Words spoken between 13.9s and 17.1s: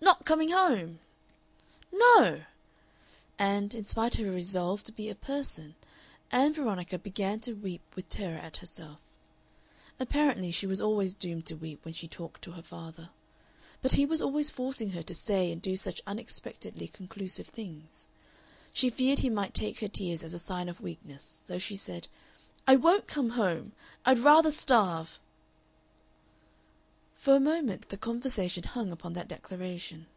he was always forcing her to say and do such unexpectedly